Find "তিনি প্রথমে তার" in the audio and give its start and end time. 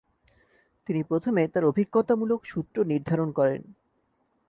0.87-1.63